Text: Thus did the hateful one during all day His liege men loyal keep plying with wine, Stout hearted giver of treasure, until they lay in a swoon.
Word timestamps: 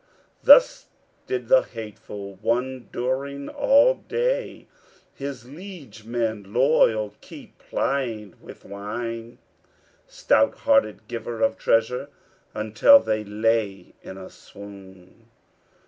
Thus 0.43 0.87
did 1.27 1.47
the 1.47 1.61
hateful 1.61 2.33
one 2.41 2.89
during 2.91 3.49
all 3.49 3.93
day 3.93 4.65
His 5.13 5.47
liege 5.47 6.05
men 6.05 6.43
loyal 6.51 7.13
keep 7.21 7.59
plying 7.59 8.33
with 8.41 8.65
wine, 8.65 9.37
Stout 10.07 10.55
hearted 10.65 11.07
giver 11.07 11.43
of 11.43 11.55
treasure, 11.55 12.09
until 12.55 12.97
they 12.97 13.23
lay 13.23 13.93
in 14.01 14.17
a 14.17 14.31
swoon. 14.31 15.27